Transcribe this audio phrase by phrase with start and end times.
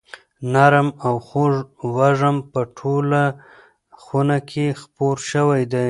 [0.53, 1.53] نرم او خوږ
[1.95, 3.23] وږم په ټوله
[4.03, 5.79] خونه کې خپور شوی دی.